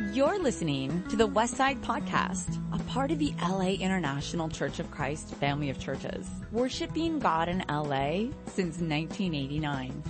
[0.00, 5.34] You're listening to the Westside Podcast, a part of the LA International Church of Christ
[5.34, 10.00] family of churches, worshiping God in LA since 1989.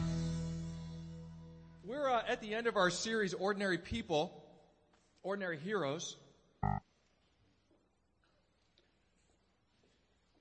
[1.87, 4.45] We're uh, at the end of our series, Ordinary People,
[5.23, 6.17] Ordinary Heroes.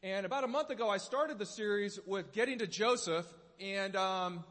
[0.04, 3.26] And about a month ago, I started the series with getting to Joseph,
[3.62, 4.44] and um,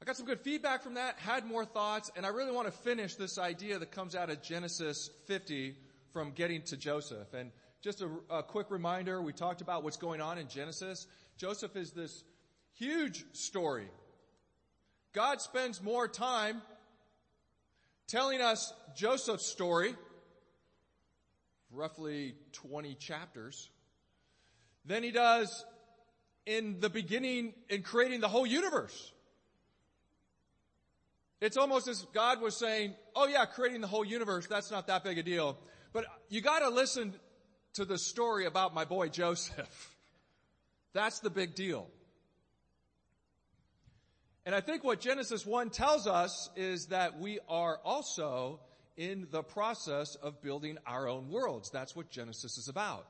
[0.00, 2.72] I got some good feedback from that, had more thoughts, and I really want to
[2.72, 5.74] finish this idea that comes out of Genesis 50
[6.12, 7.32] from getting to Joseph.
[7.32, 11.06] And just a, a quick reminder, we talked about what's going on in Genesis.
[11.38, 12.24] Joseph is this
[12.74, 13.88] huge story.
[15.14, 16.60] God spends more time
[18.06, 19.94] telling us Joseph's story,
[21.70, 23.70] roughly 20 chapters,
[24.84, 25.64] than he does
[26.44, 29.12] in the beginning in creating the whole universe.
[31.40, 35.04] It's almost as God was saying, oh yeah, creating the whole universe, that's not that
[35.04, 35.58] big a deal.
[35.92, 37.14] But you gotta listen
[37.74, 39.94] to the story about my boy Joseph.
[40.94, 41.88] That's the big deal.
[44.46, 48.60] And I think what Genesis 1 tells us is that we are also
[48.96, 51.70] in the process of building our own worlds.
[51.70, 53.06] That's what Genesis is about.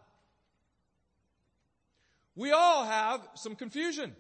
[2.35, 4.17] We all have some confusion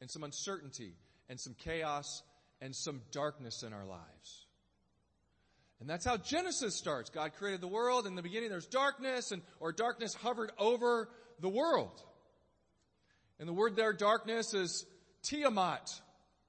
[0.00, 0.94] and some uncertainty
[1.28, 2.22] and some chaos
[2.60, 4.46] and some darkness in our lives.
[5.80, 7.10] And that's how Genesis starts.
[7.10, 8.06] God created the world.
[8.06, 11.08] In the beginning, there's darkness, and or darkness hovered over
[11.40, 12.02] the world.
[13.38, 14.86] And the word there, darkness, is
[15.22, 15.92] Tiamat.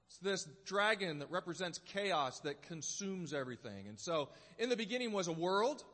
[0.06, 3.88] It's this dragon that represents chaos that consumes everything.
[3.88, 5.84] And so, in the beginning was a world,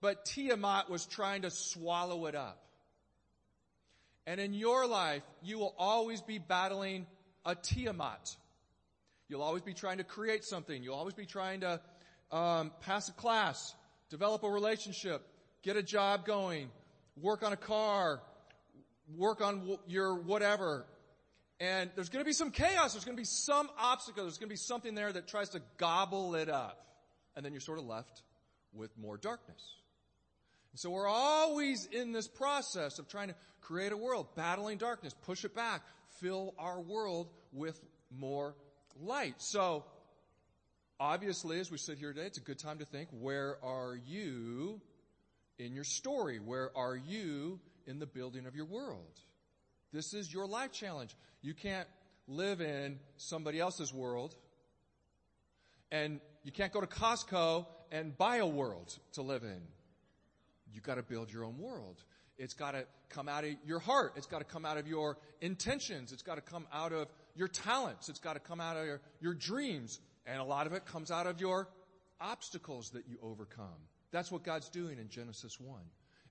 [0.00, 2.64] but Tiamat was trying to swallow it up.
[4.26, 7.06] And in your life, you will always be battling
[7.44, 8.36] a Tiamat.
[9.30, 10.82] You'll always be trying to create something.
[10.82, 11.80] You'll always be trying to
[12.32, 13.76] um, pass a class,
[14.10, 15.22] develop a relationship,
[15.62, 16.68] get a job going,
[17.16, 18.20] work on a car,
[19.16, 20.84] work on w- your whatever.
[21.60, 22.92] And there's going to be some chaos.
[22.92, 24.24] There's going to be some obstacle.
[24.24, 26.84] There's going to be something there that tries to gobble it up.
[27.36, 28.22] And then you're sort of left
[28.72, 29.62] with more darkness.
[30.72, 35.14] And so we're always in this process of trying to create a world, battling darkness,
[35.22, 35.82] push it back,
[36.18, 37.80] fill our world with
[38.10, 38.56] more
[39.00, 39.34] light.
[39.38, 39.84] So,
[40.98, 44.80] obviously, as we sit here today, it's a good time to think, where are you
[45.58, 46.38] in your story?
[46.38, 49.20] Where are you in the building of your world?
[49.92, 51.16] This is your life challenge.
[51.42, 51.88] You can't
[52.28, 54.34] live in somebody else's world.
[55.90, 59.60] And you can't go to Costco and buy a world to live in.
[60.72, 62.04] You've gotta build your own world.
[62.38, 64.12] It's gotta come out of your heart.
[64.16, 66.12] It's gotta come out of your intentions.
[66.12, 68.08] It's gotta come out of your talents.
[68.08, 70.00] It's got to come out of your, your dreams.
[70.26, 71.68] And a lot of it comes out of your
[72.20, 73.88] obstacles that you overcome.
[74.12, 75.80] That's what God's doing in Genesis 1.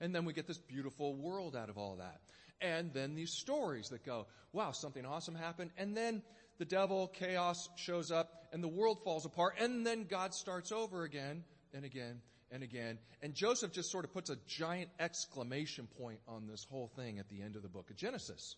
[0.01, 2.21] And then we get this beautiful world out of all that.
[2.61, 5.71] And then these stories that go, wow, something awesome happened.
[5.77, 6.21] And then
[6.57, 9.55] the devil, chaos shows up and the world falls apart.
[9.59, 11.43] And then God starts over again
[11.73, 12.21] and again
[12.51, 12.97] and again.
[13.21, 17.29] And Joseph just sort of puts a giant exclamation point on this whole thing at
[17.29, 18.55] the end of the book of Genesis.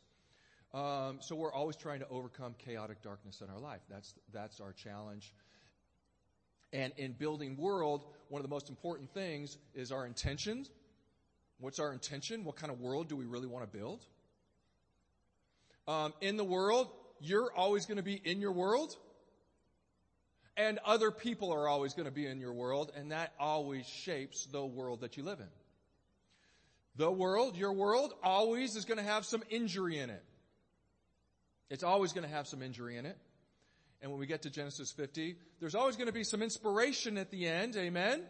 [0.73, 3.81] Um, so we're always trying to overcome chaotic darkness in our life.
[3.89, 5.33] That's that's our challenge.
[6.73, 10.69] And in building world, one of the most important things is our intentions.
[11.59, 12.45] What's our intention?
[12.45, 14.05] What kind of world do we really want to build?
[15.87, 16.89] Um, in the world,
[17.19, 18.95] you're always going to be in your world,
[20.55, 24.45] and other people are always going to be in your world, and that always shapes
[24.45, 25.49] the world that you live in.
[26.95, 30.23] The world, your world, always is going to have some injury in it.
[31.71, 33.17] It's always going to have some injury in it.
[34.01, 37.31] And when we get to Genesis 50, there's always going to be some inspiration at
[37.31, 38.23] the end, amen?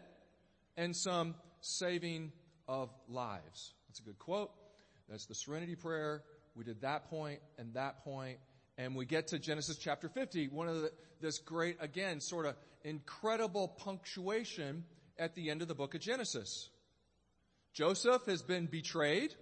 [0.76, 2.30] And some saving
[2.68, 3.74] of lives.
[3.88, 4.52] That's a good quote.
[5.08, 6.22] That's the serenity prayer.
[6.54, 8.38] We did that point and that point,
[8.78, 12.54] and we get to Genesis chapter 50, one of the, this great, again, sort of
[12.84, 14.84] incredible punctuation
[15.18, 16.68] at the end of the book of Genesis.
[17.72, 19.34] Joseph has been betrayed.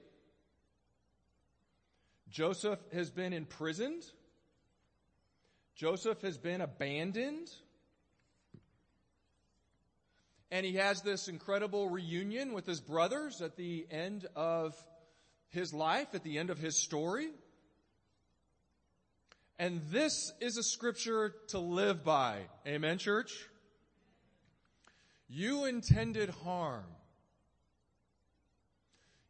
[2.30, 4.04] Joseph has been imprisoned.
[5.74, 7.50] Joseph has been abandoned.
[10.50, 14.74] And he has this incredible reunion with his brothers at the end of
[15.48, 17.28] his life, at the end of his story.
[19.58, 22.38] And this is a scripture to live by.
[22.66, 23.32] Amen, church?
[25.28, 26.86] You intended harm.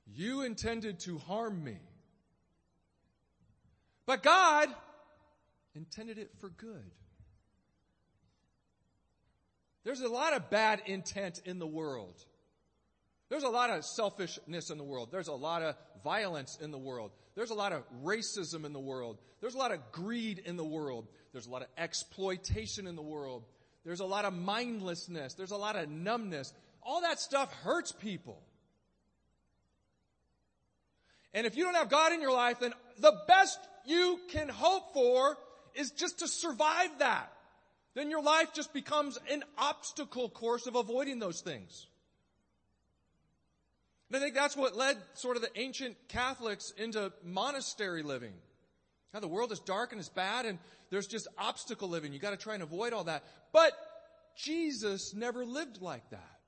[0.07, 1.79] You intended to harm me.
[4.11, 4.69] But God
[5.77, 6.91] intended it for good.
[9.85, 12.25] There's a lot of bad intent in the world.
[13.29, 15.11] There's a lot of selfishness in the world.
[15.13, 17.13] There's a lot of violence in the world.
[17.37, 19.19] There's a lot of racism in the world.
[19.41, 21.07] There's a lot of greed in the world.
[21.31, 23.45] There's a lot of exploitation in the world.
[23.85, 25.35] There's a lot of mindlessness.
[25.35, 26.53] There's a lot of numbness.
[26.83, 28.43] All that stuff hurts people.
[31.33, 34.93] And if you don't have God in your life, then the best you can hope
[34.93, 35.37] for
[35.75, 37.33] is just to survive that.
[37.95, 41.87] Then your life just becomes an obstacle course of avoiding those things.
[44.09, 48.33] And I think that's what led sort of the ancient Catholics into monastery living.
[49.15, 50.59] Now the world is dark and it's bad and
[50.91, 52.13] there's just obstacle living.
[52.13, 53.25] You gotta try and avoid all that.
[53.53, 53.73] But
[54.37, 56.39] Jesus never lived like that.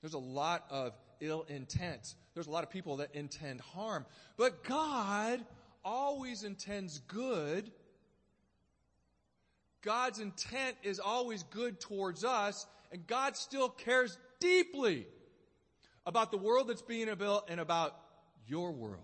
[0.00, 2.14] There's a lot of ill intent.
[2.34, 4.06] There's a lot of people that intend harm.
[4.36, 5.44] But God
[5.88, 7.70] always intends good.
[9.80, 15.06] God's intent is always good towards us, and God still cares deeply
[16.04, 17.96] about the world that's being built and about
[18.46, 19.00] your world.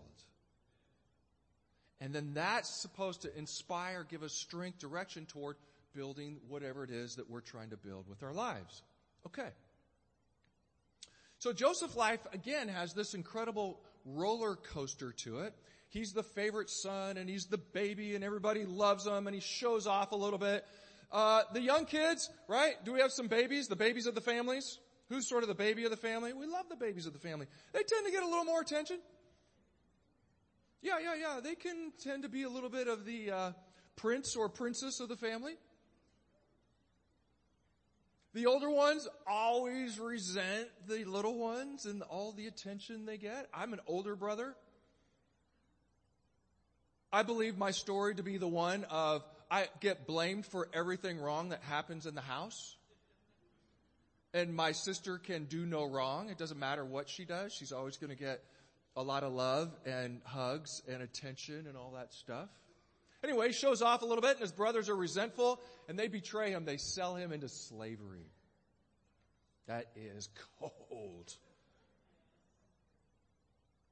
[2.01, 5.57] And then that's supposed to inspire, give us strength, direction toward
[5.95, 8.83] building whatever it is that we're trying to build with our lives.
[9.27, 9.49] Okay.
[11.39, 15.55] So Joseph's life, again, has this incredible roller coaster to it.
[15.95, 19.87] He's the favorite son and he's the baby and everybody loves him and he shows
[19.87, 20.67] off a little bit.
[21.13, 22.75] Uh, the young kids, right?
[22.85, 23.69] Do we have some babies?
[23.69, 24.81] The babies of the families?
[25.09, 26.33] Who's sort of the baby of the family?
[26.33, 27.47] We love the babies of the family.
[27.73, 28.99] They tend to get a little more attention.
[30.83, 31.41] Yeah, yeah, yeah.
[31.41, 33.53] They can tend to be a little bit of the uh,
[33.95, 35.55] prince or princess of the family.
[38.33, 43.49] The older ones always resent the little ones and all the attention they get.
[43.55, 44.57] I'm an older brother.
[47.15, 51.51] I believe my story to be the one of I get blamed for everything wrong
[51.51, 52.75] that happens in the house.
[54.33, 56.29] And my sister can do no wrong.
[56.29, 57.53] It doesn't matter what she does.
[57.53, 58.43] She's always going to get
[58.97, 62.49] a lot of love and hugs and attention and all that stuff.
[63.23, 66.51] Anyway, he shows off a little bit and his brothers are resentful and they betray
[66.51, 66.65] him.
[66.65, 68.27] They sell him into slavery.
[69.69, 71.33] That is cold.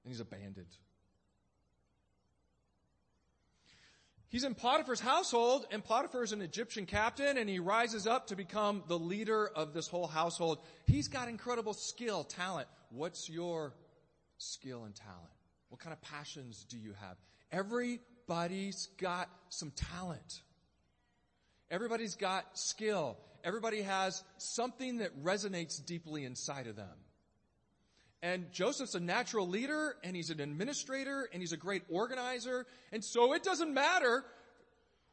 [0.03, 0.67] And he's abandoned.
[4.33, 8.35] He's in Potiphar's household, and Potiphar is an Egyptian captain, and he rises up to
[8.35, 10.61] become the leader of this whole household.
[10.87, 12.67] He's got incredible skill, talent.
[12.89, 13.75] What's your
[14.39, 15.21] skill and talent?
[15.69, 17.19] What kind of passions do you have?
[17.53, 20.41] Everybody's got some talent.
[21.71, 23.19] Everybody's got skill.
[23.45, 26.89] Everybody has something that resonates deeply inside of them.
[28.23, 32.67] And Joseph's a natural leader and he's an administrator and he's a great organizer.
[32.93, 34.25] And so it doesn't matter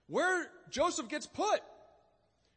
[0.07, 1.59] where Joseph gets put.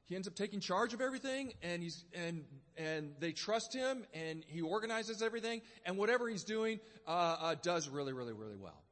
[0.06, 2.44] He ends up taking charge of everything and he's, and,
[2.76, 7.88] and they trust him and he organizes everything and whatever he's doing, uh, uh, does
[7.88, 8.82] really, really, really well.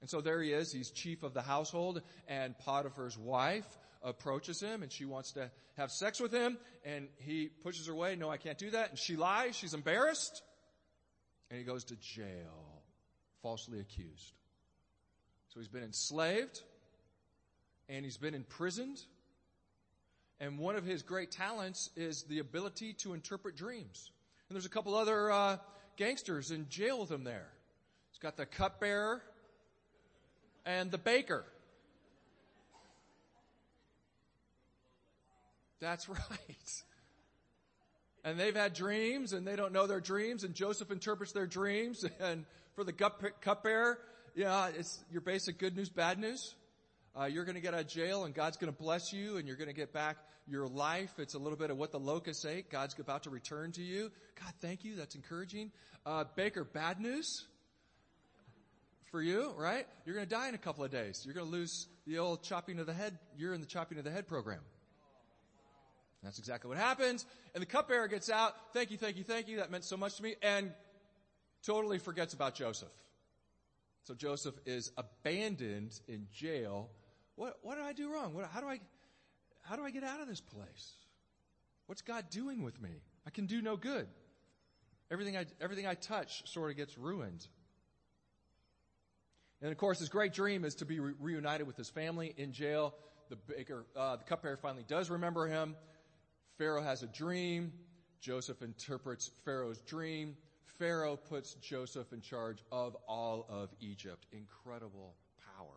[0.00, 0.70] And so there he is.
[0.70, 3.66] He's chief of the household and Potiphar's wife
[4.04, 8.14] approaches him and she wants to have sex with him and he pushes her away.
[8.14, 8.90] No, I can't do that.
[8.90, 9.56] And she lies.
[9.56, 10.42] She's embarrassed
[11.50, 12.82] and he goes to jail,
[13.42, 14.32] falsely accused.
[15.48, 16.62] So he's been enslaved
[17.88, 19.00] and he's been imprisoned.
[20.40, 24.10] And one of his great talents is the ability to interpret dreams.
[24.48, 25.56] And there's a couple other uh,
[25.96, 27.48] gangsters in jail with him there.
[28.10, 29.22] He's got the cupbearer
[30.64, 31.44] and the baker.
[35.80, 36.82] That's right
[38.26, 42.04] and they've had dreams and they don't know their dreams and Joseph interprets their dreams
[42.20, 43.98] and for the cupbearer,
[44.34, 46.54] yeah, it's your basic good news, bad news.
[47.18, 49.46] Uh, you're going to get out of jail and God's going to bless you and
[49.46, 50.16] you're going to get back
[50.48, 51.12] your life.
[51.18, 52.68] It's a little bit of what the locusts ate.
[52.68, 54.10] God's about to return to you.
[54.38, 54.96] God, thank you.
[54.96, 55.70] That's encouraging.
[56.04, 57.46] Uh, Baker, bad news
[59.12, 59.86] for you, right?
[60.04, 61.22] You're going to die in a couple of days.
[61.24, 63.18] You're going to lose the old chopping of the head.
[63.38, 64.60] You're in the chopping of the head program.
[66.26, 67.24] That's exactly what happens.
[67.54, 68.54] And the cupbearer gets out.
[68.72, 69.58] Thank you, thank you, thank you.
[69.58, 70.34] That meant so much to me.
[70.42, 70.72] And
[71.64, 72.92] totally forgets about Joseph.
[74.02, 76.90] So Joseph is abandoned in jail.
[77.36, 78.34] What, what did I do wrong?
[78.34, 78.80] What, how do I,
[79.62, 80.94] how do I get out of this place?
[81.86, 82.90] What's God doing with me?
[83.24, 84.08] I can do no good.
[85.10, 87.46] Everything I, everything I touch sort of gets ruined.
[89.62, 92.52] And of course, his great dream is to be re- reunited with his family in
[92.52, 92.94] jail.
[93.28, 95.74] The baker, uh, the cupbearer finally does remember him.
[96.58, 97.72] Pharaoh has a dream.
[98.20, 100.36] Joseph interprets Pharaoh's dream.
[100.78, 104.26] Pharaoh puts Joseph in charge of all of Egypt.
[104.32, 105.14] Incredible
[105.56, 105.74] power.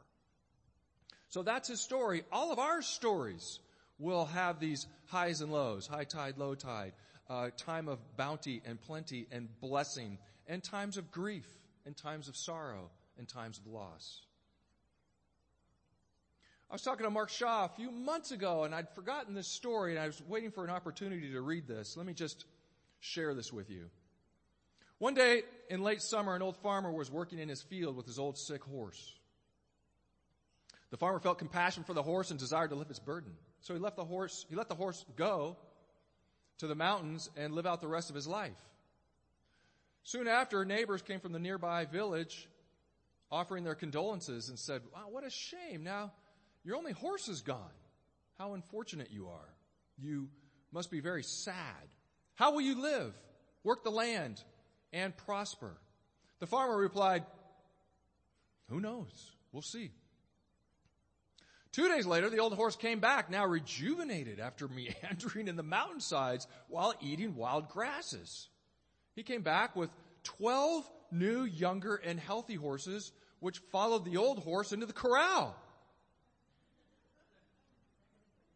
[1.30, 2.24] So that's his story.
[2.32, 3.60] All of our stories,
[4.00, 6.94] will have these highs and lows, high tide, low tide,
[7.30, 10.18] uh, time of bounty and plenty and blessing,
[10.48, 11.46] and times of grief
[11.86, 14.22] and times of sorrow and times of loss.
[16.70, 19.96] I was talking to Mark Shaw a few months ago and I'd forgotten this story
[19.96, 21.98] and I was waiting for an opportunity to read this.
[21.98, 22.46] Let me just
[23.00, 23.90] share this with you.
[25.00, 28.20] One day in late summer, an old farmer was working in his field with his
[28.20, 29.16] old sick horse.
[30.92, 33.32] The farmer felt compassion for the horse and desired to lift its burden.
[33.62, 35.58] So he left the horse, he let the horse go
[36.60, 38.58] to the mountains and live out the rest of his life.
[40.04, 42.48] Soon after, neighbors came from the nearby village
[43.32, 45.84] offering their condolences and said, wow, what a shame.
[45.84, 46.12] Now,
[46.64, 47.58] your only horse is gone.
[48.38, 49.54] How unfortunate you are.
[49.98, 50.30] You
[50.72, 51.56] must be very sad.
[52.36, 53.14] How will you live,
[53.64, 54.42] work the land,
[54.94, 55.76] and prosper?
[56.40, 57.26] The farmer replied,
[58.70, 59.32] who knows?
[59.52, 59.92] We'll see.
[61.72, 64.68] Two days later, the old horse came back, now rejuvenated after
[65.04, 68.48] meandering in the mountainsides while eating wild grasses.
[69.16, 69.90] He came back with
[70.24, 75.56] 12 new, younger, and healthy horses, which followed the old horse into the corral.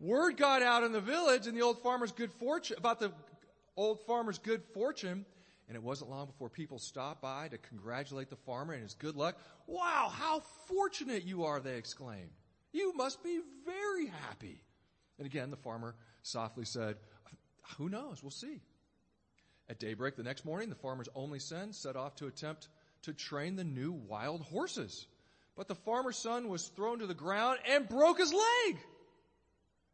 [0.04, 3.14] Word got out in the village and the old farmer's good fortune, about the
[3.78, 5.26] old farmer's good fortune,
[5.70, 9.16] and it wasn't long before people stopped by to congratulate the farmer and his good
[9.16, 9.38] luck.
[9.66, 12.32] Wow, how fortunate you are, they exclaimed.
[12.74, 14.62] You must be very happy.
[15.20, 16.98] And again, the farmer softly said,
[17.78, 18.22] Who knows?
[18.22, 18.60] We'll see.
[19.70, 22.68] At daybreak the next morning, the farmer's only son set off to attempt
[23.04, 25.08] to train the new wild horses.
[25.56, 28.78] But the farmer's son was thrown to the ground and broke his leg.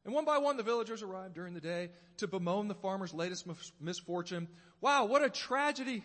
[0.09, 3.45] And one by one, the villagers arrived during the day to bemoan the farmer's latest
[3.79, 4.47] misfortune.
[4.81, 6.03] Wow, what a tragedy.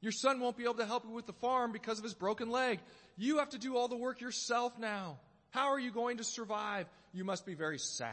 [0.00, 2.48] Your son won't be able to help you with the farm because of his broken
[2.48, 2.78] leg.
[3.16, 5.18] You have to do all the work yourself now.
[5.50, 6.86] How are you going to survive?
[7.12, 8.12] You must be very sad.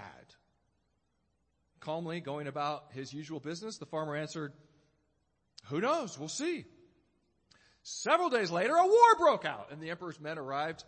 [1.81, 4.53] Calmly going about his usual business, the farmer answered,
[5.65, 6.17] who knows?
[6.17, 6.65] We'll see.
[7.83, 10.83] Several days later, a war broke out and the emperor's men arrived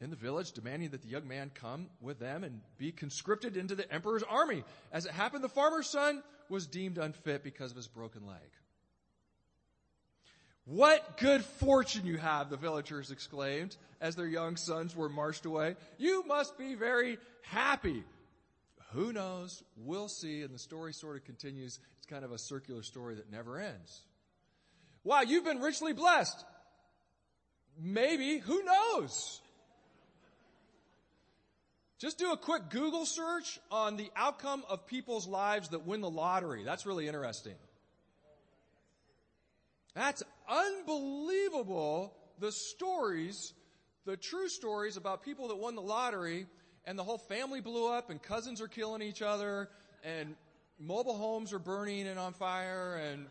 [0.00, 3.74] in the village demanding that the young man come with them and be conscripted into
[3.74, 4.64] the emperor's army.
[4.92, 8.50] As it happened, the farmer's son was deemed unfit because of his broken leg.
[10.66, 15.76] What good fortune you have, the villagers exclaimed as their young sons were marched away.
[15.96, 18.02] You must be very happy.
[18.92, 19.62] Who knows?
[19.76, 20.42] We'll see.
[20.42, 21.78] And the story sort of continues.
[21.98, 24.02] It's kind of a circular story that never ends.
[25.04, 26.44] Wow, you've been richly blessed.
[27.80, 28.38] Maybe.
[28.38, 29.40] Who knows?
[31.98, 36.10] Just do a quick Google search on the outcome of people's lives that win the
[36.10, 36.62] lottery.
[36.62, 37.54] That's really interesting.
[39.94, 42.12] That's unbelievable.
[42.38, 43.54] The stories,
[44.04, 46.46] the true stories about people that won the lottery
[46.84, 49.70] and the whole family blew up and cousins are killing each other
[50.04, 50.36] and
[50.78, 53.26] mobile homes are burning and on fire and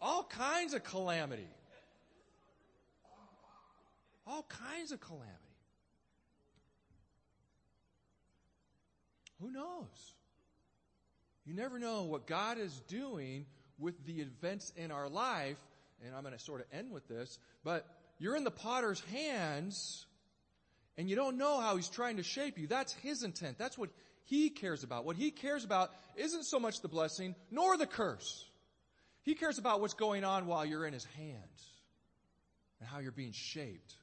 [0.00, 1.48] all kinds of calamity.
[4.26, 5.49] All kinds of calamity.
[9.40, 10.14] Who knows?
[11.44, 13.46] You never know what God is doing
[13.78, 15.58] with the events in our life
[16.04, 17.86] and I'm going to sort of end with this, but
[18.18, 20.06] you're in the potter's hands
[20.96, 22.66] and you don't know how he's trying to shape you.
[22.66, 23.58] That's his intent.
[23.58, 23.90] That's what
[24.24, 25.04] he cares about.
[25.04, 28.44] What he cares about isn't so much the blessing nor the curse.
[29.22, 31.68] He cares about what's going on while you're in his hands
[32.80, 33.94] and how you're being shaped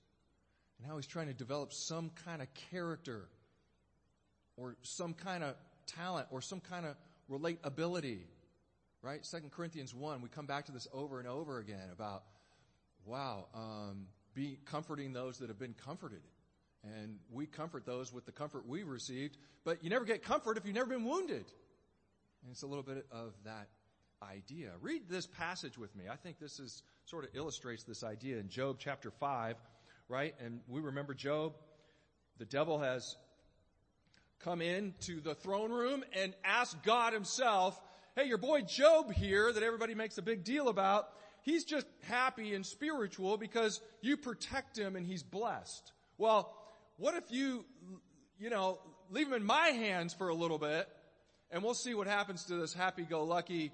[0.77, 3.27] and how he's trying to develop some kind of character
[4.57, 6.95] or some kind of talent or some kind of
[7.31, 8.19] relatability
[9.01, 9.25] right?
[9.25, 12.23] Second Corinthians 1, we come back to this over and over again about,
[13.05, 16.21] wow, um, be comforting those that have been comforted.
[16.83, 20.65] And we comfort those with the comfort we've received, but you never get comfort if
[20.65, 21.45] you've never been wounded.
[22.43, 23.67] And it's a little bit of that
[24.21, 24.71] idea.
[24.81, 26.05] Read this passage with me.
[26.11, 29.55] I think this is sort of illustrates this idea in Job chapter 5,
[30.07, 30.35] right?
[30.43, 31.53] And we remember Job,
[32.37, 33.15] the devil has
[34.39, 37.79] come into the throne room and ask God himself
[38.17, 41.07] hey, your boy Job here that everybody makes a big deal about,
[41.43, 45.91] he's just happy and spiritual because you protect him and he's blessed.
[46.17, 46.51] Well,
[46.97, 47.63] what if you,
[48.39, 48.79] you know,
[49.11, 50.89] leave him in my hands for a little bit
[51.51, 53.71] and we'll see what happens to this happy-go-lucky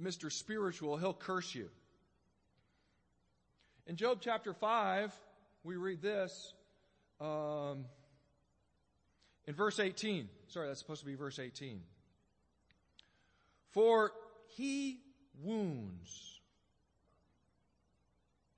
[0.00, 0.30] Mr.
[0.30, 0.96] Spiritual.
[0.96, 1.68] He'll curse you.
[3.88, 5.12] In Job chapter 5,
[5.64, 6.54] we read this,
[7.20, 7.84] um,
[9.46, 10.28] in verse 18.
[10.48, 11.80] Sorry, that's supposed to be verse 18.
[13.72, 14.12] For
[14.56, 15.00] he
[15.42, 16.40] wounds,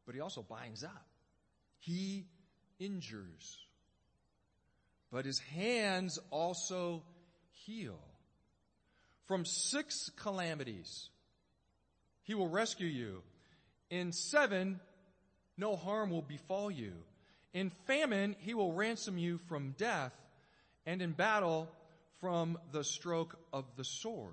[0.06, 1.06] but he also binds up.
[1.78, 2.26] He
[2.78, 3.58] injures,
[5.12, 7.02] but his hands also
[7.64, 7.98] heal.
[9.26, 11.08] From six calamities,
[12.24, 13.22] he will rescue you.
[13.90, 14.80] In seven,
[15.56, 16.92] no harm will befall you.
[17.52, 20.12] In famine, he will ransom you from death,
[20.86, 21.70] and in battle,
[22.20, 24.32] from the stroke of the sword.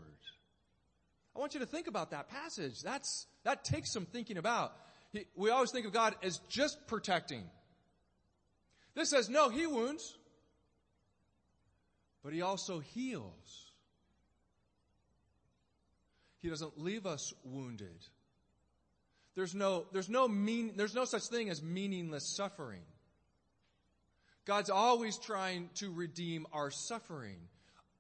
[1.36, 2.82] I want you to think about that passage.
[2.82, 4.74] That's, that takes some thinking about.
[5.36, 7.44] We always think of God as just protecting.
[8.96, 10.18] This says, no, He wounds,
[12.24, 13.72] but He also heals.
[16.42, 18.08] He doesn't leave us wounded.
[19.36, 22.82] There's no, there's no mean, there's no such thing as meaningless suffering.
[24.46, 27.38] God's always trying to redeem our suffering.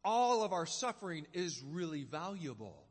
[0.03, 2.83] All of our suffering is really valuable.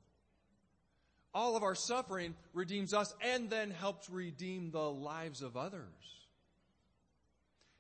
[1.35, 5.85] All of our suffering redeems us and then helps redeem the lives of others.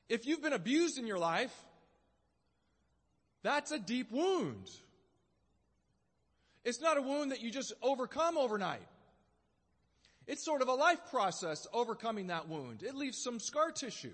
[0.08, 1.54] If you've been abused in your life,
[3.42, 4.68] that's a deep wound.
[6.64, 8.86] It's not a wound that you just overcome overnight.
[10.26, 12.82] It's sort of a life process overcoming that wound.
[12.82, 14.12] It leaves some scar tissue.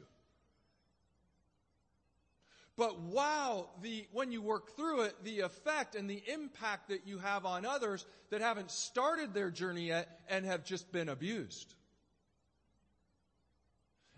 [2.77, 7.19] But wow, the, when you work through it, the effect and the impact that you
[7.19, 11.75] have on others that haven't started their journey yet and have just been abused.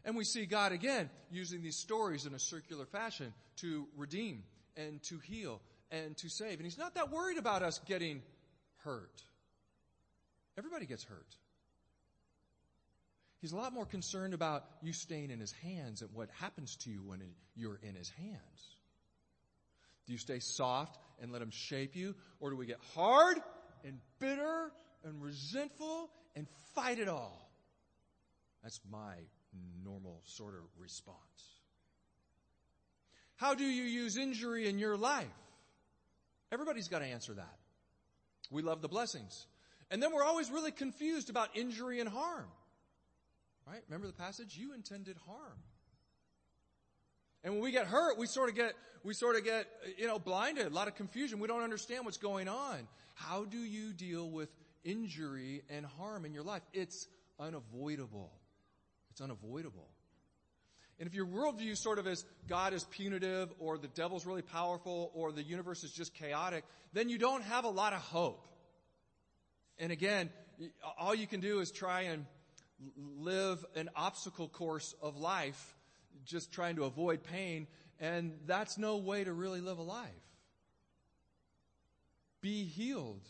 [0.05, 4.43] And we see God again using these stories in a circular fashion to redeem
[4.77, 5.61] and to heal
[5.91, 6.55] and to save.
[6.55, 8.23] And He's not that worried about us getting
[8.79, 9.23] hurt.
[10.57, 11.37] Everybody gets hurt.
[13.41, 16.91] He's a lot more concerned about you staying in his hands and what happens to
[16.91, 17.23] you when
[17.55, 18.77] you're in his hands.
[20.07, 22.15] Do you stay soft and let him shape you?
[22.41, 23.39] Or do we get hard
[23.85, 24.73] and bitter
[25.05, 27.49] and resentful and fight it all?
[28.63, 29.15] That's my
[29.85, 31.17] normal sort of response.
[33.37, 35.27] How do you use injury in your life?
[36.51, 37.57] Everybody's got to answer that.
[38.51, 39.47] We love the blessings.
[39.91, 42.47] And then we're always really confused about injury and harm.
[43.71, 43.83] Right?
[43.89, 44.57] Remember the passage?
[44.57, 45.59] You intended harm.
[47.45, 48.73] And when we get hurt, we sort of get,
[49.05, 49.67] we sort of get,
[49.99, 51.39] you know, blinded, a lot of confusion.
[51.39, 52.89] We don't understand what's going on.
[53.15, 54.49] How do you deal with
[54.85, 56.63] injury and harm in your life?
[56.73, 58.33] It's unavoidable.
[59.11, 59.89] It's unavoidable.
[60.99, 65.13] And if your worldview sort of is God is punitive or the devil's really powerful
[65.15, 68.49] or the universe is just chaotic, then you don't have a lot of hope.
[69.79, 70.31] And again,
[70.99, 72.25] all you can do is try and
[72.97, 75.77] live an obstacle course of life,
[76.25, 77.67] just trying to avoid pain,
[78.01, 80.09] and that's no way to really live a life.
[82.41, 83.27] Be healed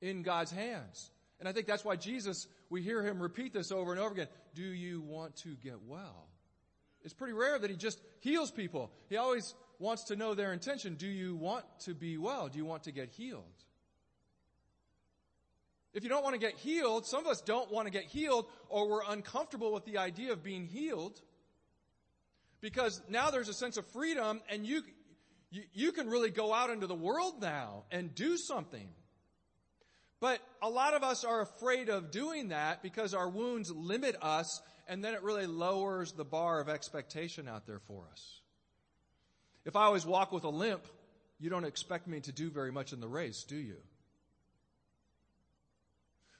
[0.00, 1.10] in God's hands.
[1.40, 4.28] And I think that's why Jesus, we hear him repeat this over and over again.
[4.54, 6.28] Do you want to get well?
[7.02, 8.92] It's pretty rare that he just heals people.
[9.08, 10.94] He always wants to know their intention.
[10.94, 12.48] Do you want to be well?
[12.48, 13.42] Do you want to get healed?
[15.94, 18.46] If you don't want to get healed, some of us don't want to get healed
[18.68, 21.20] or we're uncomfortable with the idea of being healed
[22.60, 24.82] because now there's a sense of freedom and you,
[25.50, 28.88] you, you, can really go out into the world now and do something.
[30.18, 34.62] But a lot of us are afraid of doing that because our wounds limit us
[34.88, 38.40] and then it really lowers the bar of expectation out there for us.
[39.64, 40.86] If I always walk with a limp,
[41.38, 43.76] you don't expect me to do very much in the race, do you?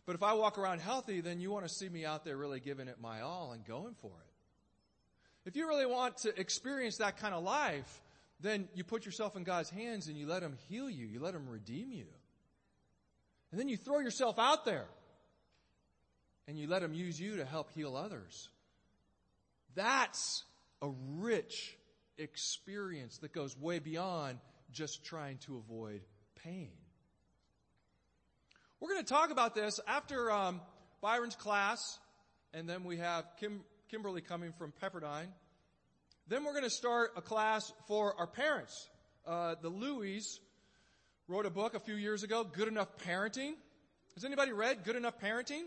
[0.06, 2.60] But if I walk around healthy, then you want to see me out there really
[2.60, 5.48] giving it my all and going for it.
[5.48, 8.02] If you really want to experience that kind of life,
[8.40, 11.06] then you put yourself in God's hands and you let Him heal you.
[11.06, 12.06] You let Him redeem you.
[13.50, 14.86] And then you throw yourself out there
[16.48, 18.48] and you let Him use you to help heal others.
[19.74, 20.44] That's
[20.80, 20.88] a
[21.18, 21.76] rich
[22.18, 24.38] experience that goes way beyond
[24.72, 26.02] just trying to avoid
[26.42, 26.72] pain.
[28.82, 30.60] We're going to talk about this after um,
[31.00, 32.00] Byron's class,
[32.52, 35.28] and then we have Kim, Kimberly coming from Pepperdine.
[36.26, 38.88] Then we're going to start a class for our parents.
[39.24, 40.40] Uh, the Louis
[41.28, 43.52] wrote a book a few years ago, Good Enough Parenting.
[44.16, 45.62] Has anybody read Good Enough Parenting?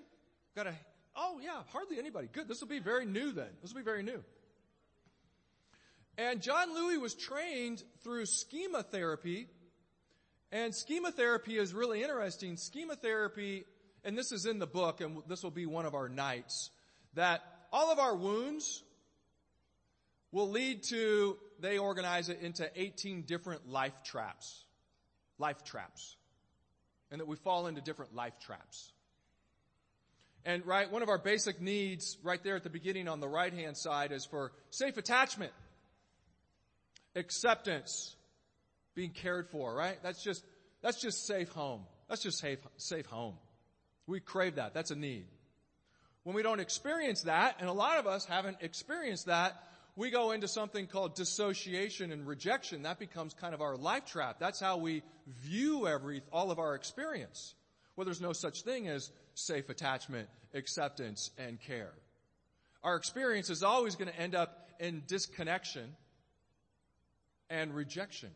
[0.53, 0.73] Got a,
[1.15, 2.27] oh yeah, hardly anybody.
[2.29, 2.49] Good.
[2.49, 3.47] This will be very new then.
[3.61, 4.21] This will be very new.
[6.17, 9.47] And John Louis was trained through schema therapy
[10.55, 12.55] and schema therapy is really interesting.
[12.55, 13.65] Schema therapy,
[14.05, 16.69] and this is in the book, and this will be one of our nights,
[17.13, 17.41] that
[17.73, 18.81] all of our wounds
[20.31, 24.63] will lead to, they organize it into 18 different life traps.
[25.39, 26.15] Life traps.
[27.11, 28.93] And that we fall into different life traps.
[30.45, 33.53] And right, one of our basic needs right there at the beginning on the right
[33.53, 35.51] hand side is for safe attachment,
[37.13, 38.15] acceptance,
[38.95, 39.97] being cared for, right?
[40.01, 40.43] That's just,
[40.81, 41.81] that's just safe home.
[42.09, 43.35] That's just safe, safe home.
[44.07, 44.73] We crave that.
[44.73, 45.25] That's a need.
[46.23, 49.61] When we don't experience that, and a lot of us haven't experienced that,
[49.95, 52.83] we go into something called dissociation and rejection.
[52.83, 54.37] That becomes kind of our life trap.
[54.39, 57.53] That's how we view every, all of our experience.
[57.95, 61.93] Well, there's no such thing as safe attachment, acceptance, and care.
[62.83, 65.95] Our experience is always going to end up in disconnection
[67.49, 68.29] and rejection.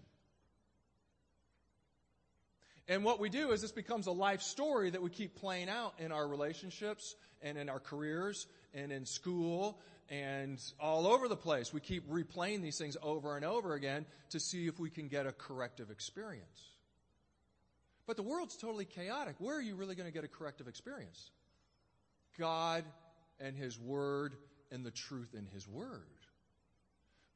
[2.90, 5.94] And what we do is this becomes a life story that we keep playing out
[6.00, 11.72] in our relationships and in our careers and in school and all over the place.
[11.72, 15.28] We keep replaying these things over and over again to see if we can get
[15.28, 16.70] a corrective experience.
[18.08, 19.36] But the world's totally chaotic.
[19.38, 21.30] Where are you really going to get a corrective experience?
[22.40, 22.84] God
[23.40, 24.34] and His Word
[24.72, 26.08] and the truth in His Word.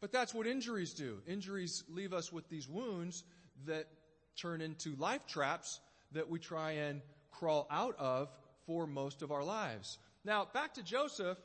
[0.01, 1.19] But that's what injuries do.
[1.27, 3.23] Injuries leave us with these wounds
[3.67, 3.87] that
[4.35, 5.79] turn into life traps
[6.13, 8.29] that we try and crawl out of
[8.65, 9.97] for most of our lives.
[10.23, 11.37] Now, back to Joseph.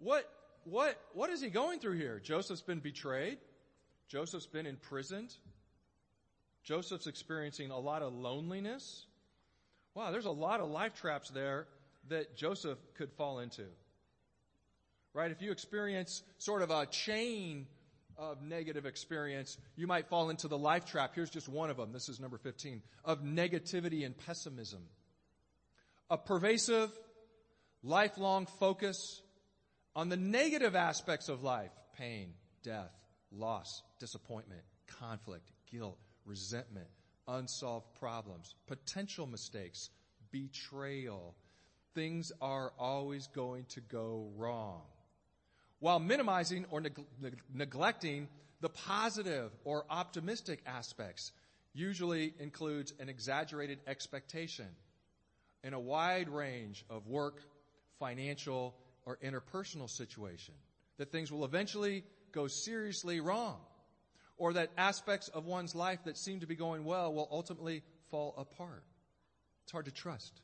[0.00, 0.28] What,
[0.64, 2.20] what, what is he going through here?
[2.22, 3.38] Joseph's been betrayed.
[4.08, 5.34] Joseph's been imprisoned.
[6.64, 9.06] Joseph's experiencing a lot of loneliness.
[9.94, 11.66] Wow, there's a lot of life traps there
[12.08, 13.64] that Joseph could fall into.
[15.14, 15.30] Right?
[15.30, 17.66] If you experience sort of a chain
[18.18, 21.12] of negative experience, you might fall into the life trap.
[21.14, 21.92] Here's just one of them.
[21.92, 24.82] This is number 15 of negativity and pessimism.
[26.10, 26.90] A pervasive,
[27.82, 29.22] lifelong focus
[29.94, 32.92] on the negative aspects of life pain, death,
[33.32, 36.88] loss, disappointment, conflict, guilt, resentment,
[37.26, 39.90] unsolved problems, potential mistakes,
[40.30, 41.34] betrayal.
[41.94, 44.82] Things are always going to go wrong
[45.80, 48.28] while minimizing or neg- neg- neglecting
[48.60, 51.32] the positive or optimistic aspects
[51.72, 54.66] usually includes an exaggerated expectation
[55.62, 57.40] in a wide range of work,
[57.98, 58.74] financial,
[59.06, 60.54] or interpersonal situation
[60.98, 63.58] that things will eventually go seriously wrong
[64.36, 68.34] or that aspects of one's life that seem to be going well will ultimately fall
[68.36, 68.84] apart.
[69.64, 70.40] It's hard to trust.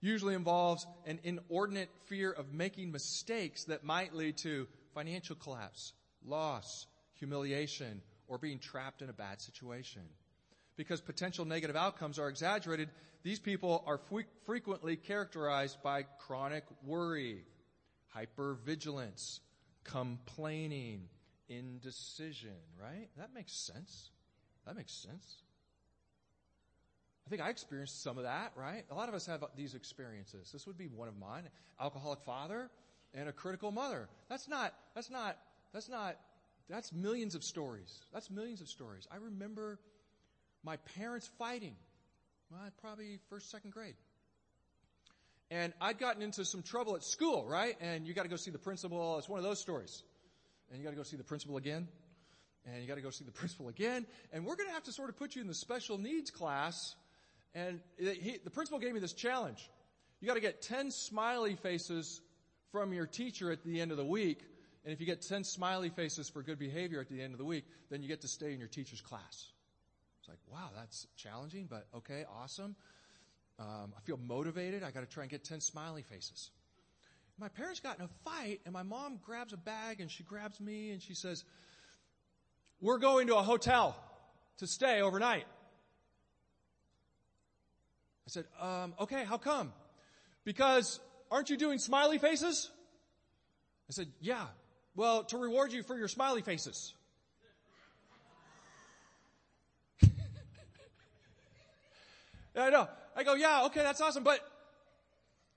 [0.00, 5.92] Usually involves an inordinate fear of making mistakes that might lead to financial collapse,
[6.24, 10.02] loss, humiliation, or being trapped in a bad situation.
[10.76, 12.88] Because potential negative outcomes are exaggerated,
[13.22, 14.00] these people are
[14.46, 17.44] frequently characterized by chronic worry,
[18.16, 19.40] hypervigilance,
[19.84, 21.08] complaining,
[21.48, 23.08] indecision, right?
[23.16, 24.10] That makes sense.
[24.66, 25.42] That makes sense.
[27.26, 28.84] I think I experienced some of that, right?
[28.90, 30.50] A lot of us have these experiences.
[30.52, 31.42] This would be one of mine.
[31.80, 32.70] Alcoholic father,
[33.14, 34.08] and a critical mother.
[34.28, 35.36] That's not, that's not,
[35.72, 36.16] that's not,
[36.68, 38.00] that's millions of stories.
[38.12, 39.06] That's millions of stories.
[39.10, 39.78] I remember
[40.62, 41.76] my parents fighting.
[42.50, 43.94] Well, probably first, second grade.
[45.50, 47.76] And I'd gotten into some trouble at school, right?
[47.80, 49.18] And you gotta go see the principal.
[49.18, 50.02] It's one of those stories.
[50.70, 51.88] And you gotta go see the principal again.
[52.66, 54.06] And you gotta go see the principal again.
[54.32, 56.94] And we're gonna have to sort of put you in the special needs class.
[57.54, 59.70] And he, the principal gave me this challenge.
[60.20, 62.20] You gotta get 10 smiley faces
[62.72, 64.40] from your teacher at the end of the week.
[64.84, 67.44] And if you get 10 smiley faces for good behavior at the end of the
[67.44, 69.46] week, then you get to stay in your teacher's class.
[70.20, 72.76] It's like, wow, that's challenging, but okay, awesome.
[73.58, 74.82] Um, I feel motivated.
[74.82, 76.50] I got to try and get 10 smiley faces.
[77.38, 80.60] My parents got in a fight, and my mom grabs a bag and she grabs
[80.60, 81.44] me and she says,
[82.80, 83.96] We're going to a hotel
[84.58, 85.44] to stay overnight.
[88.26, 89.72] I said, um, Okay, how come?
[90.44, 92.70] Because aren't you doing smiley faces?
[93.88, 94.46] I said, yeah.
[94.94, 96.94] Well, to reward you for your smiley faces.
[100.00, 100.10] Yeah,
[102.56, 102.88] I know.
[103.16, 104.40] I go, yeah, okay, that's awesome, but,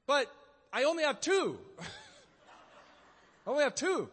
[0.07, 0.31] but
[0.71, 1.57] I only have two.
[3.45, 4.09] I only have two.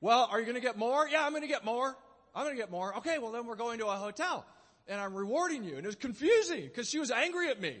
[0.00, 1.06] Well, are you going to get more?
[1.08, 1.96] Yeah, I'm going to get more.
[2.34, 2.96] I'm going to get more.
[2.98, 4.46] Okay, well then we're going to a hotel
[4.88, 5.76] and I'm rewarding you.
[5.76, 7.76] And it was confusing because she was angry at me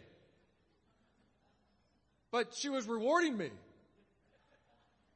[2.30, 3.50] but she was rewarding me.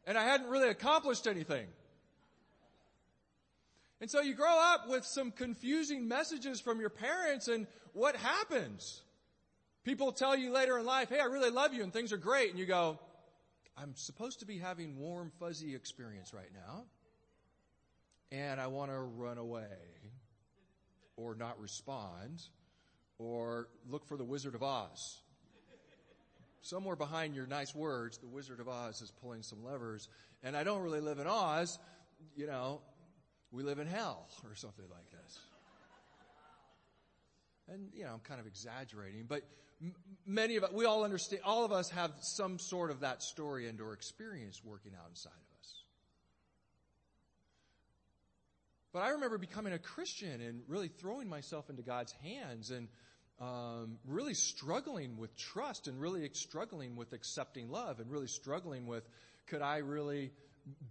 [0.06, 1.66] And I hadn't really accomplished anything.
[4.00, 9.02] And so you grow up with some confusing messages from your parents and what happens?
[9.84, 12.50] People tell you later in life, hey, I really love you and things are great.
[12.50, 12.98] And you go,
[13.78, 16.84] I'm supposed to be having warm, fuzzy experience right now.
[18.30, 19.62] And I want to run away
[21.16, 22.42] or not respond
[23.18, 25.22] or look for the Wizard of Oz
[26.64, 30.08] somewhere behind your nice words, the Wizard of Oz is pulling some levers.
[30.42, 31.78] And I don't really live in Oz,
[32.36, 32.80] you know,
[33.52, 35.38] we live in hell or something like this.
[37.68, 39.42] And, you know, I'm kind of exaggerating, but
[40.26, 43.68] many of us, we all understand, all of us have some sort of that story
[43.68, 45.82] and or experience working out inside of us.
[48.92, 52.88] But I remember becoming a Christian and really throwing myself into God's hands and
[53.40, 59.08] um, really struggling with trust and really struggling with accepting love and really struggling with
[59.46, 60.32] could I really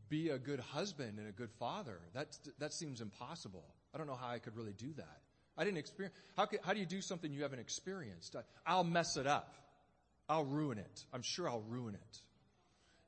[0.10, 2.00] be a good husband and a good father?
[2.14, 3.64] That that seems impossible.
[3.94, 5.22] I don't know how I could really do that.
[5.58, 6.16] I didn't experience.
[6.36, 8.36] How, could, how do you do something you haven't experienced?
[8.66, 9.56] I'll mess it up.
[10.28, 11.06] I'll ruin it.
[11.14, 12.22] I'm sure I'll ruin it.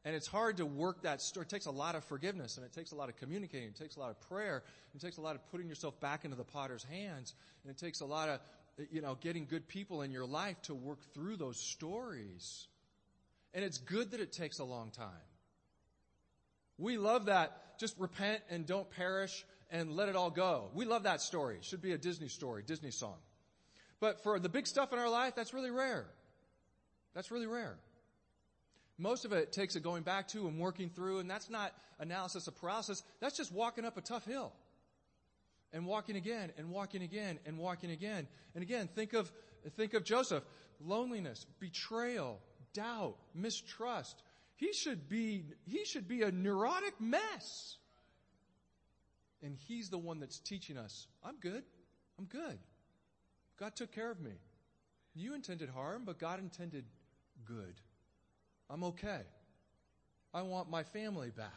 [0.03, 1.45] And it's hard to work that story.
[1.45, 3.69] It takes a lot of forgiveness and it takes a lot of communicating.
[3.69, 4.63] It takes a lot of prayer.
[4.93, 7.33] It takes a lot of putting yourself back into the potter's hands.
[7.63, 8.39] And it takes a lot of,
[8.91, 12.67] you know, getting good people in your life to work through those stories.
[13.53, 15.07] And it's good that it takes a long time.
[16.77, 17.79] We love that.
[17.79, 20.69] Just repent and don't perish and let it all go.
[20.73, 21.55] We love that story.
[21.55, 23.17] It should be a Disney story, Disney song.
[23.99, 26.05] But for the big stuff in our life, that's really rare.
[27.13, 27.77] That's really rare.
[28.97, 32.47] Most of it takes a going back to and working through, and that's not analysis
[32.47, 33.03] of paralysis.
[33.19, 34.53] That's just walking up a tough hill.
[35.73, 38.27] And walking again, and walking again, and walking again.
[38.53, 39.31] And again, think of,
[39.75, 40.43] think of Joseph.
[40.79, 42.39] Loneliness, betrayal,
[42.73, 44.21] doubt, mistrust.
[44.55, 47.77] He should be, he should be a neurotic mess.
[49.41, 51.63] And he's the one that's teaching us, I'm good.
[52.17, 52.57] I'm good.
[53.59, 54.31] God took care of me.
[55.13, 56.85] You intended harm, but God intended
[57.45, 57.75] good.
[58.69, 59.21] I'm okay.
[60.33, 61.51] I want my family back.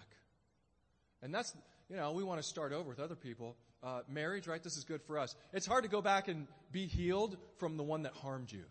[1.22, 1.54] And that's,
[1.88, 3.56] you know, we want to start over with other people.
[3.82, 4.62] Uh, marriage, right?
[4.62, 5.36] This is good for us.
[5.52, 8.64] It's hard to go back and be healed from the one that harmed you.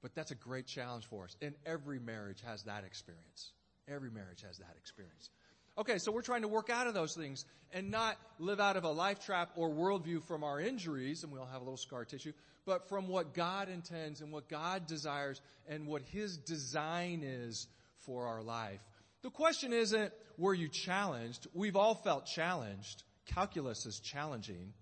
[0.00, 1.36] But that's a great challenge for us.
[1.42, 3.52] And every marriage has that experience.
[3.88, 5.30] Every marriage has that experience.
[5.76, 8.84] Okay, so we're trying to work out of those things and not live out of
[8.84, 12.04] a life trap or worldview from our injuries, and we all have a little scar
[12.04, 12.32] tissue,
[12.66, 17.66] but from what God intends and what God desires and what His design is
[17.98, 18.80] for our life.
[19.22, 21.46] The question isn't, were you challenged?
[21.52, 23.02] We've all felt challenged.
[23.26, 24.72] Calculus is challenging.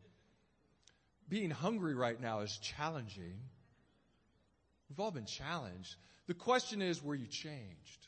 [1.28, 3.34] Being hungry right now is challenging.
[4.88, 5.96] We've all been challenged.
[6.26, 8.06] The question is, were you changed?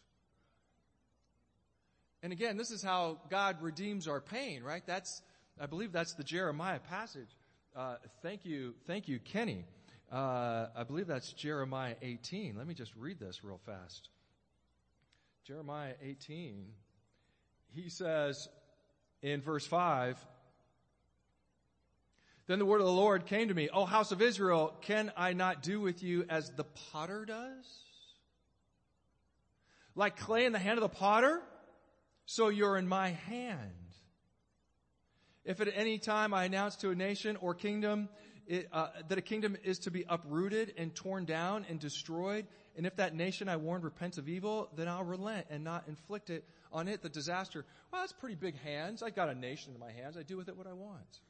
[2.23, 4.83] And again, this is how God redeems our pain, right?
[4.87, 5.23] That's,
[5.59, 7.29] I believe that's the Jeremiah passage.
[7.75, 9.65] Uh, thank you, thank you, Kenny.
[10.13, 12.57] Uh, I believe that's Jeremiah 18.
[12.57, 14.09] Let me just read this real fast.
[15.47, 16.67] Jeremiah 18.
[17.73, 18.49] He says
[19.23, 20.19] in verse 5,
[22.47, 25.33] Then the word of the Lord came to me, O house of Israel, can I
[25.33, 27.85] not do with you as the potter does?
[29.95, 31.41] Like clay in the hand of the potter,
[32.27, 33.71] so you're in my hand.
[35.45, 38.09] If at any time I announce to a nation or kingdom
[38.47, 42.87] it, uh, that a kingdom is to be uprooted and torn down and destroyed, and
[42.87, 46.45] if that nation I warned repents of evil, then I'll relent and not inflict it
[46.73, 47.65] on it the disaster.
[47.93, 49.03] Well, that's pretty big hands.
[49.03, 50.17] I've got a nation in my hands.
[50.17, 51.21] I do with it what I want.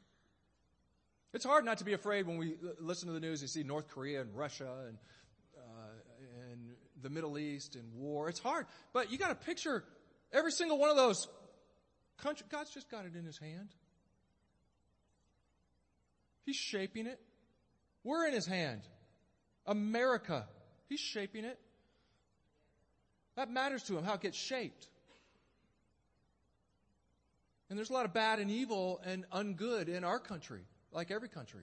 [1.33, 3.88] It's hard not to be afraid when we listen to the news and see North
[3.88, 4.98] Korea and Russia and
[5.57, 6.61] uh, and
[7.03, 8.29] the Middle East and war.
[8.29, 9.85] It's hard, but you got to picture
[10.33, 11.29] every single one of those
[12.18, 12.48] countries.
[12.50, 13.68] God's just got it in His hand.
[16.44, 17.20] He's shaping it.
[18.03, 18.81] We're in his hand.
[19.66, 20.48] America.
[20.90, 21.59] He's shaping it.
[23.37, 24.88] That matters to him, how it gets shaped.
[27.70, 31.29] And there's a lot of bad and evil and ungood in our country, like every
[31.29, 31.62] country.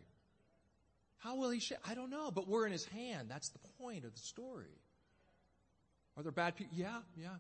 [1.18, 1.80] How will he shape?
[1.86, 3.28] I don't know, but we're in his hand.
[3.30, 4.80] That's the point of the story.
[6.16, 6.78] Are there bad people?
[6.78, 7.36] Yeah, yeah.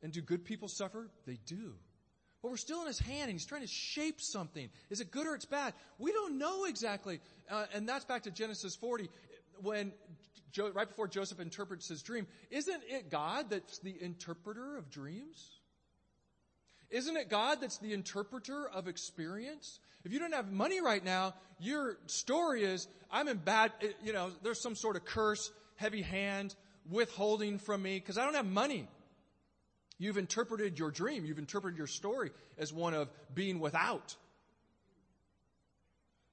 [0.00, 1.10] And do good people suffer?
[1.26, 1.74] They do.
[2.40, 4.68] But we're still in his hand and he's trying to shape something.
[4.90, 5.74] Is it good or it's bad?
[5.98, 7.20] We don't know exactly.
[7.50, 9.08] Uh, and that's back to Genesis 40
[9.60, 9.92] when
[10.58, 12.26] right before Joseph interprets his dream.
[12.50, 15.50] Isn't it God that's the interpreter of dreams?
[16.90, 19.80] Isn't it God that's the interpreter of experience?
[20.04, 23.72] If you don't have money right now, your story is, I'm in bad,
[24.04, 26.54] you know, there's some sort of curse, heavy hand,
[26.90, 28.88] withholding from me because I don't have money.
[29.98, 34.16] You've interpreted your dream, you've interpreted your story as one of being without.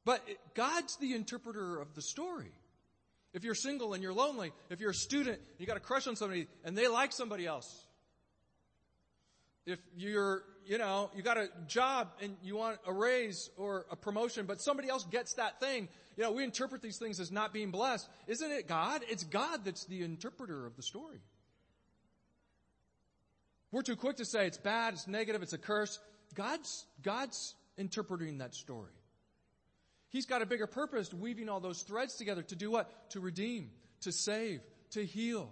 [0.06, 2.52] But God's the interpreter of the story.
[3.34, 6.16] If you're single and you're lonely, if you're a student, you got a crush on
[6.16, 7.86] somebody and they like somebody else.
[9.66, 13.96] If you're, you know, you got a job and you want a raise or a
[13.96, 17.54] promotion, but somebody else gets that thing, you know, we interpret these things as not
[17.54, 18.10] being blessed.
[18.28, 19.02] Isn't it God?
[19.08, 21.20] It's God that's the interpreter of the story.
[23.72, 26.00] We're too quick to say it's bad, it's negative, it's a curse.
[26.34, 28.92] God's, God's interpreting that story.
[30.10, 33.10] He's got a bigger purpose, weaving all those threads together to do what?
[33.12, 33.70] To redeem,
[34.02, 35.52] to save, to heal.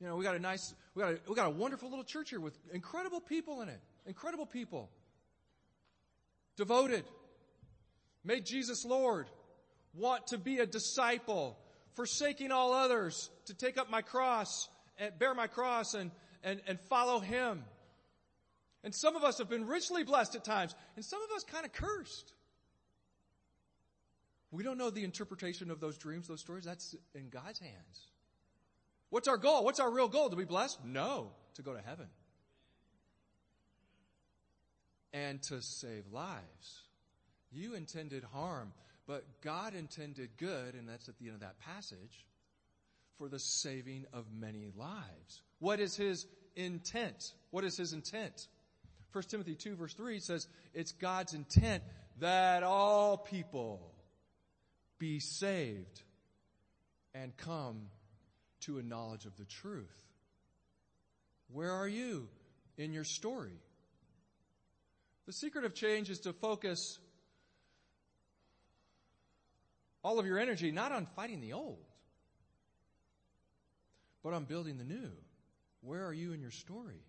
[0.00, 2.30] You know, we got a nice, we got a, we got a wonderful little church
[2.30, 3.80] here with incredible people in it.
[4.06, 4.88] Incredible people.
[6.56, 7.04] Devoted.
[8.24, 9.26] Made Jesus Lord.
[9.94, 11.58] Want to be a disciple.
[11.94, 16.12] Forsaking all others to take up my cross and bear my cross and,
[16.44, 17.64] and, and follow Him.
[18.84, 21.64] And some of us have been richly blessed at times, and some of us kind
[21.66, 22.32] of cursed.
[24.50, 26.64] We don't know the interpretation of those dreams, those stories.
[26.64, 28.10] That's in God's hands.
[29.10, 29.64] What's our goal?
[29.64, 30.30] What's our real goal?
[30.30, 30.84] To be blessed?
[30.84, 32.06] No, to go to heaven.
[35.12, 36.82] And to save lives.
[37.50, 38.72] You intended harm,
[39.06, 42.26] but God intended good, and that's at the end of that passage,
[43.16, 45.42] for the saving of many lives.
[45.58, 47.32] What is his intent?
[47.50, 48.48] What is his intent?
[49.12, 51.82] 1 Timothy 2 verse 3 says, it's God's intent
[52.20, 53.92] that all people
[54.98, 56.02] be saved
[57.14, 57.88] and come
[58.60, 60.02] to a knowledge of the truth.
[61.52, 62.28] Where are you
[62.76, 63.60] in your story?
[65.26, 66.98] The secret of change is to focus
[70.02, 71.84] all of your energy not on fighting the old,
[74.22, 75.10] but on building the new.
[75.80, 77.02] Where are you in your story?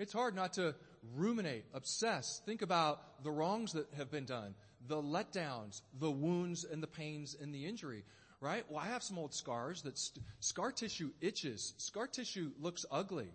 [0.00, 0.74] It's hard not to
[1.14, 4.54] ruminate, obsess, think about the wrongs that have been done,
[4.88, 8.04] the letdowns, the wounds and the pains and the injury,
[8.40, 8.64] right?
[8.70, 11.74] Well, I have some old scars that st- scar tissue itches.
[11.76, 13.30] Scar tissue looks ugly.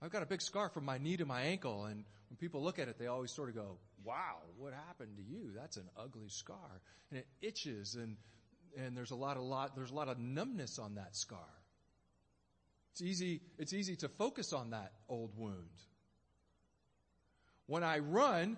[0.00, 2.78] I've got a big scar from my knee to my ankle and when people look
[2.78, 5.50] at it, they always sort of go, wow, what happened to you?
[5.54, 6.80] That's an ugly scar.
[7.10, 8.16] And it itches and,
[8.78, 11.59] and there's a lot of lot, there's a lot of numbness on that scar.
[12.92, 15.68] It's easy, it's easy to focus on that old wound.
[17.66, 18.56] When I run,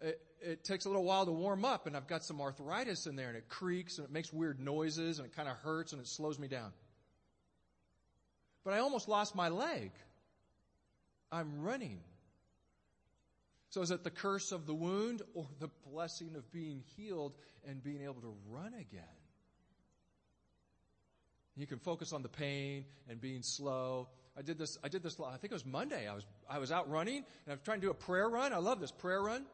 [0.00, 3.14] it, it, takes a little while to warm up and I've got some arthritis in
[3.16, 6.00] there and it creaks and it makes weird noises and it kind of hurts and
[6.00, 6.72] it slows me down.
[8.64, 9.90] But I almost lost my leg.
[11.30, 12.00] I'm running.
[13.70, 17.34] So is it the curse of the wound or the blessing of being healed
[17.66, 19.04] and being able to run again?
[21.58, 24.08] You can focus on the pain and being slow.
[24.38, 26.06] I did this, I did this, I think it was Monday.
[26.06, 28.52] I was, I was out running and I was trying to do a prayer run.
[28.52, 29.44] I love this prayer run.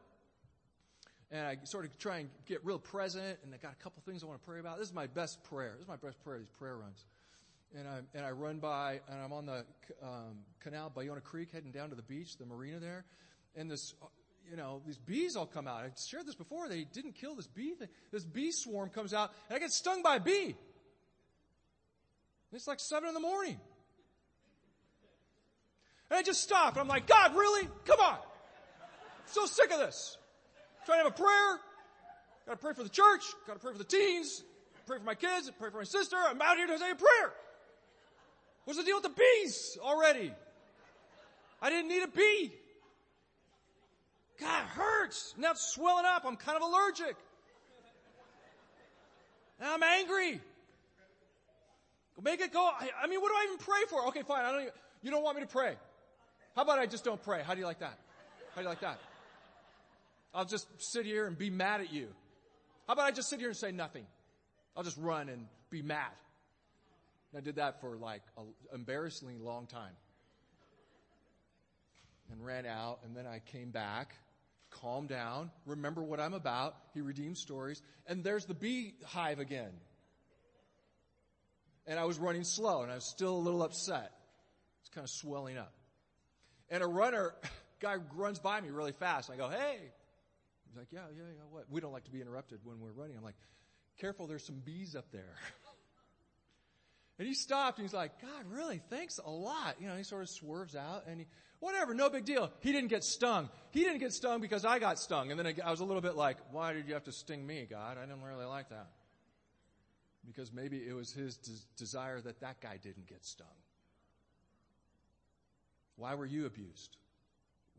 [1.30, 4.22] And I sort of try and get real present and I got a couple things
[4.22, 4.78] I want to pray about.
[4.78, 5.72] This is my best prayer.
[5.72, 7.06] This is my best prayer, these prayer runs.
[7.74, 9.64] And I, and I run by and I'm on the,
[10.02, 13.06] um, canal, Ballona Creek, heading down to the beach, the marina there.
[13.56, 13.94] And this,
[14.50, 15.84] you know, these bees all come out.
[15.84, 16.68] I shared this before.
[16.68, 17.88] They didn't kill this bee thing.
[18.12, 20.54] This bee swarm comes out and I get stung by a bee.
[22.54, 23.58] It's like seven in the morning.
[26.10, 26.76] And I just stopped.
[26.76, 27.68] I'm like, God, really?
[27.84, 28.14] Come on.
[28.14, 30.16] I'm so sick of this.
[30.80, 31.60] I'm trying to have a prayer.
[32.46, 33.24] Gotta pray for the church.
[33.46, 34.44] Gotta pray for the teens.
[34.86, 35.50] Pray for my kids.
[35.58, 36.16] Pray for my sister.
[36.16, 37.32] I'm out here to say a prayer.
[38.64, 40.32] What's the deal with the bees already?
[41.60, 42.52] I didn't need a bee.
[44.40, 45.34] God, it hurts.
[45.38, 46.24] Now it's swelling up.
[46.26, 47.16] I'm kind of allergic.
[49.58, 50.40] And I'm angry.
[52.22, 52.70] Make it go.
[53.02, 54.06] I mean, what do I even pray for?
[54.08, 54.44] Okay, fine.
[54.44, 54.72] I don't even,
[55.02, 55.74] you don't want me to pray.
[56.54, 57.42] How about I just don't pray?
[57.44, 57.98] How do you like that?
[58.54, 59.00] How do you like that?
[60.32, 62.08] I'll just sit here and be mad at you.
[62.86, 64.06] How about I just sit here and say nothing?
[64.76, 66.10] I'll just run and be mad.
[67.32, 69.92] And I did that for like an embarrassingly long time.
[72.30, 74.14] And ran out, and then I came back,
[74.70, 76.76] calmed down, remember what I'm about.
[76.94, 79.72] He redeemed stories, and there's the beehive again
[81.86, 84.12] and I was running slow and I was still a little upset.
[84.80, 85.72] It's kind of swelling up.
[86.70, 87.34] And a runner,
[87.80, 89.30] guy runs by me really fast.
[89.30, 89.78] I go, hey.
[90.66, 91.66] He's like, yeah, yeah, yeah, what?
[91.70, 93.16] We don't like to be interrupted when we're running.
[93.16, 93.36] I'm like,
[93.98, 95.34] careful, there's some bees up there.
[97.18, 98.80] and he stopped and he's like, God, really?
[98.90, 99.76] Thanks a lot.
[99.78, 101.26] You know, he sort of swerves out and he,
[101.60, 102.50] whatever, no big deal.
[102.60, 103.50] He didn't get stung.
[103.70, 105.30] He didn't get stung because I got stung.
[105.30, 107.66] And then I was a little bit like, why did you have to sting me,
[107.70, 107.98] God?
[107.98, 108.88] I didn't really like that
[110.26, 113.46] because maybe it was his des- desire that that guy didn't get stung.
[115.96, 116.96] Why were you abused?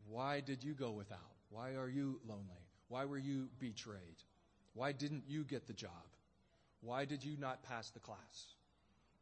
[0.08, 1.18] Why did you go without?
[1.50, 2.66] Why are you lonely?
[2.88, 4.22] Why were you betrayed?
[4.74, 5.90] Why didn't you get the job?
[6.80, 8.54] Why did you not pass the class?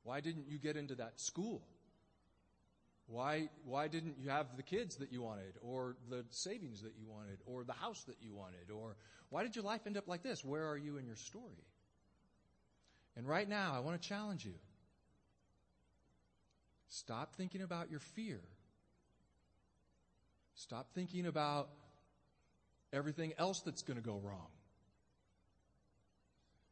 [0.02, 1.62] Why didn't you get into that school?
[3.06, 7.06] Why, why didn't you have the kids that you wanted, or the savings that you
[7.06, 8.96] wanted, or the house that you wanted, or
[9.28, 10.44] why did your life end up like this?
[10.44, 11.66] Where are you in your story?
[13.16, 14.54] And right now, I want to challenge you.
[16.88, 18.40] Stop thinking about your fear.
[20.54, 21.68] Stop thinking about
[22.92, 24.48] everything else that's going to go wrong.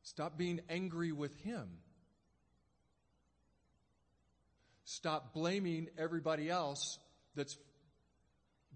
[0.02, 1.68] Stop being angry with him.
[4.84, 6.98] Stop blaming everybody else
[7.34, 7.56] that's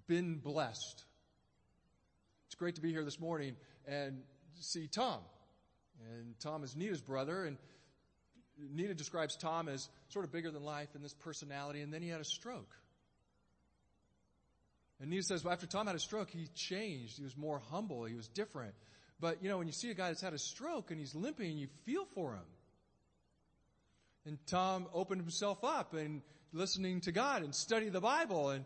[0.07, 1.05] been blessed.
[2.47, 3.57] It's great to be here this morning
[3.87, 4.23] and
[4.61, 5.21] see Tom.
[6.05, 7.57] And Tom is Nita's brother, and
[8.59, 12.09] Nita describes Tom as sort of bigger than life in this personality, and then he
[12.09, 12.75] had a stroke.
[15.01, 17.19] And Nita says, well, after Tom had a stroke, he changed.
[17.19, 18.05] He was more humble.
[18.05, 18.75] He was different.
[19.21, 21.59] But, you know, when you see a guy that's had a stroke and he's limping,
[21.59, 22.47] you feel for him.
[24.25, 26.23] And Tom opened himself up and
[26.53, 28.65] listening to God and study the Bible and,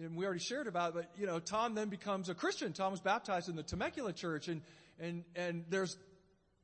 [0.00, 2.72] and we already shared about it, but you know, Tom then becomes a Christian.
[2.72, 4.60] Tom was baptized in the Temecula church and,
[5.00, 5.96] and, and there's,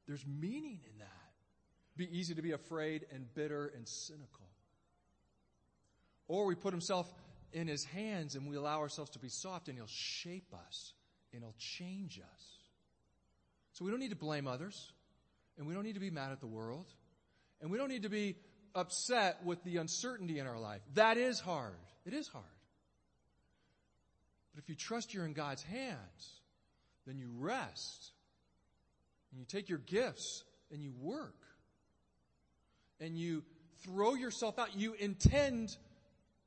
[0.07, 1.09] there's meaning in that.
[1.97, 4.49] Be easy to be afraid and bitter and cynical.
[6.27, 7.13] Or we put himself
[7.53, 10.93] in his hands and we allow ourselves to be soft and he'll shape us
[11.33, 12.45] and he'll change us.
[13.73, 14.93] So we don't need to blame others
[15.57, 16.87] and we don't need to be mad at the world
[17.61, 18.37] and we don't need to be
[18.75, 20.81] upset with the uncertainty in our life.
[20.95, 21.75] That is hard.
[22.05, 22.45] It is hard.
[24.53, 26.41] But if you trust you're in God's hands,
[27.07, 28.14] then you rest
[29.35, 31.35] and you take your gifts and you work
[33.01, 33.43] and you
[33.83, 34.77] throw yourself out.
[34.77, 35.77] You intend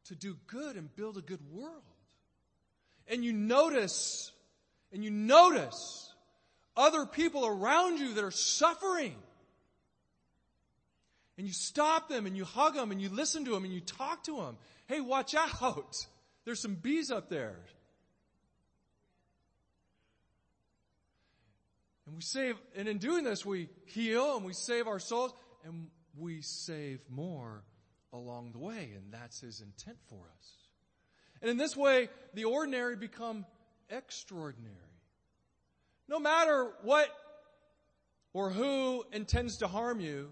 [0.05, 1.83] to do good and build a good world.
[3.09, 4.31] And you notice,
[4.93, 6.13] and you notice
[6.77, 9.15] other people around you that are suffering.
[11.37, 13.81] And you stop them and you hug them and you listen to them and you
[13.81, 14.57] talk to them.
[14.87, 16.07] Hey, watch out.
[16.45, 17.59] There's some bees up there.
[22.07, 25.33] And we save, and in doing this, we heal and we save our souls
[25.65, 27.63] and we save more
[28.13, 28.93] along the way.
[28.95, 30.53] And that's his intent for us.
[31.41, 33.45] And in this way, the ordinary become
[33.89, 34.73] extraordinary.
[36.07, 37.09] No matter what
[38.33, 40.29] or who intends to harm you,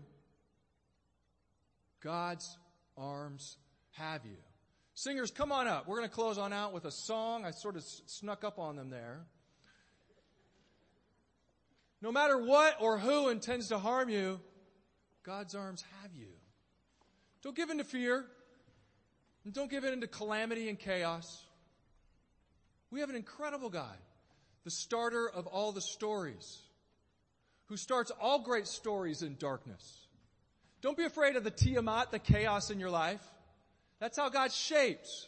[2.01, 2.57] God's
[2.97, 3.57] arms
[3.91, 4.37] have you.
[4.93, 5.87] Singers, come on up.
[5.87, 7.43] We're going to close on out with a song.
[7.43, 9.25] I sort of snuck up on them there.
[12.05, 14.39] No matter what or who intends to harm you,
[15.23, 16.27] God's arms have you.
[17.41, 18.25] Don't give in to fear.
[19.43, 21.43] And don't give in to calamity and chaos.
[22.91, 23.97] We have an incredible God,
[24.65, 26.59] the starter of all the stories,
[27.69, 30.05] who starts all great stories in darkness.
[30.81, 33.23] Don't be afraid of the Tiamat, the chaos in your life.
[33.99, 35.27] That's how God shapes.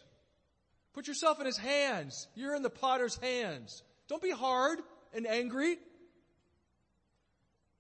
[0.93, 2.27] Put yourself in His hands.
[2.35, 3.81] You're in the potter's hands.
[4.07, 4.77] Don't be hard
[5.15, 5.79] and angry.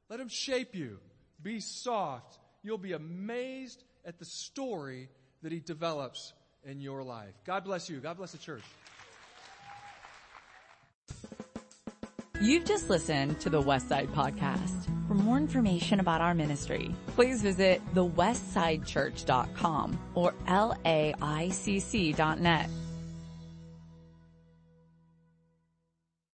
[0.09, 0.99] Let Him shape you.
[1.41, 2.39] Be soft.
[2.63, 5.09] You'll be amazed at the story
[5.43, 6.33] that He develops
[6.63, 7.33] in your life.
[7.45, 7.99] God bless you.
[7.99, 8.63] God bless the church.
[12.39, 14.85] You've just listened to the Westside Podcast.
[15.07, 22.69] For more information about our ministry, please visit thewestsidechurch.com or laicc.net.